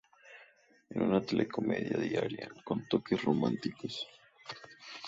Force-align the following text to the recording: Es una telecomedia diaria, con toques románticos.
Es 0.89 0.97
una 0.99 1.21
telecomedia 1.21 1.95
diaria, 1.99 2.49
con 2.63 2.87
toques 2.87 3.21
románticos. 3.21 4.07